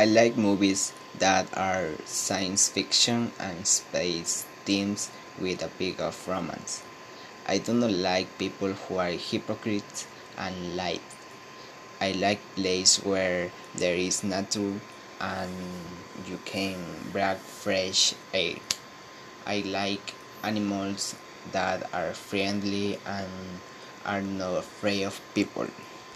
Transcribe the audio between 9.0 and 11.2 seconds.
hypocrites and lie.